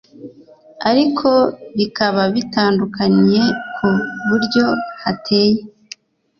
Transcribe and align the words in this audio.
ariko 0.89 1.29
bikaba 1.77 2.21
bitandukaniye 2.35 3.43
ku 3.73 3.87
buryo 4.27 4.65
hateye 5.01 5.59